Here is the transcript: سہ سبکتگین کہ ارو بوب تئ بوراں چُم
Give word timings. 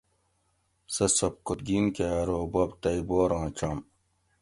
سہ 0.93 1.05
سبکتگین 1.17 1.85
کہ 1.95 2.05
ارو 2.17 2.39
بوب 2.51 2.71
تئ 2.81 2.97
بوراں 3.07 3.47
چُم 3.57 3.77